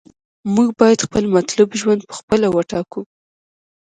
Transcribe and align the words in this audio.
موږ 0.53 0.67
باید 0.79 1.03
خپل 1.05 1.23
مطلوب 1.35 1.69
ژوند 1.79 2.01
په 2.09 2.13
خپله 2.19 2.47
وټاکو. 2.55 3.01